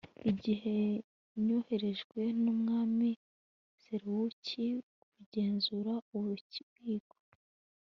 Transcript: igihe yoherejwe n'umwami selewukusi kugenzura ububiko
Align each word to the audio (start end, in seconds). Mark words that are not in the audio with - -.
igihe 0.31 0.75
yoherejwe 1.47 2.21
n'umwami 2.43 3.09
selewukusi 3.81 4.65
kugenzura 5.13 5.93
ububiko 6.15 7.17